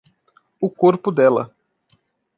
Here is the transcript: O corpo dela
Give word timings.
O 0.59 0.67
corpo 0.81 1.09
dela 1.19 1.43